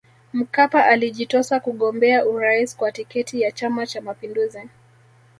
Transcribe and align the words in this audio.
Mkapa 0.33 0.85
alijitosa 0.85 1.59
kugombea 1.59 2.25
urais 2.25 2.75
kwa 2.77 2.91
tiketi 2.91 3.41
ya 3.41 3.51
Chama 3.51 3.87
Cha 3.87 4.01
Mapinduzi 4.01 4.69